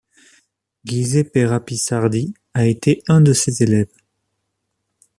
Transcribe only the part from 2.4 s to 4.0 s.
a été un de ses élèves.